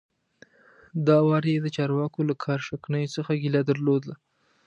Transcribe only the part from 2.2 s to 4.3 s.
له کار شکنیو څخه ګیله درلوده.